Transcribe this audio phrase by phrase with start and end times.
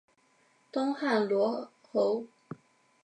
[0.71, 2.25] 东汉罗侯。